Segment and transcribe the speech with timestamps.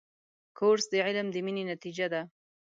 [0.57, 2.21] کورس د علم د مینې نتیجه ده.